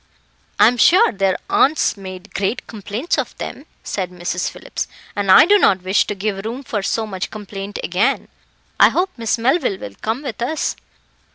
"I 0.59 0.67
am 0.67 0.77
sure 0.77 1.11
their 1.11 1.37
aunts 1.47 1.95
made 1.95 2.33
great 2.33 2.65
complaints 2.65 3.19
of 3.19 3.37
them," 3.37 3.67
said 3.83 4.09
Mrs. 4.09 4.49
Phillips, 4.49 4.87
"and 5.15 5.29
I 5.29 5.45
do 5.45 5.59
not 5.59 5.83
wish 5.83 6.07
to 6.07 6.15
give 6.15 6.43
room 6.43 6.63
for 6.63 6.81
so 6.81 7.05
much 7.05 7.29
complaint 7.29 7.77
again. 7.83 8.27
I 8.79 8.89
hope 8.89 9.11
Miss 9.15 9.37
Melville 9.37 9.77
will 9.77 9.93
come 10.01 10.23
with 10.23 10.41
us." 10.41 10.75